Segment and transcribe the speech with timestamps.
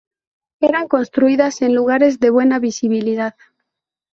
[0.63, 3.35] Eran construidas en lugares de buena visibilidad.